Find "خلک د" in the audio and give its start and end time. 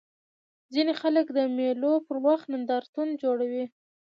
1.01-1.39